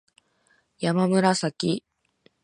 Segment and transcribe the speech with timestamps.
[0.79, 1.83] やまむらさき